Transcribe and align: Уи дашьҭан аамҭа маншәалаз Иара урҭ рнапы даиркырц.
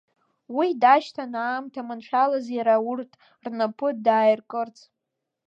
Уи 0.55 0.67
дашьҭан 0.81 1.33
аамҭа 1.43 1.81
маншәалаз 1.87 2.45
Иара 2.57 2.75
урҭ 2.89 3.11
рнапы 3.45 3.89
даиркырц. 4.05 4.77